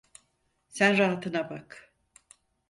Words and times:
Sen 0.67 0.97
rahatına 0.97 1.49
bak. 1.49 1.93